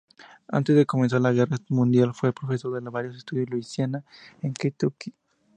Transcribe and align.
Antes 0.47 0.75
de 0.75 0.87
comenzar 0.87 1.21
la 1.21 1.31
I 1.31 1.35
Guerra 1.35 1.57
Mundial 1.69 2.15
fue 2.15 2.33
profesor 2.33 2.75
en 2.75 2.85
varios 2.85 3.15
estados, 3.15 3.47
Luisiana, 3.51 4.03
Kentucky. 4.57 5.13